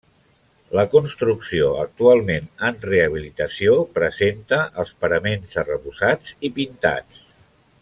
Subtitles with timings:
[0.77, 7.23] La construcció, actualment en rehabilitació, presenta els paraments arrebossats i pintats.